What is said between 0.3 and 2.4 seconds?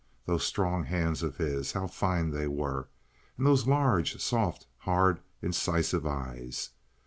strong hands of his—how fine